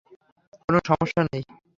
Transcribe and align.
কোনও 0.59 0.79
সমস্যা 0.89 1.21
নেই! 1.25 1.43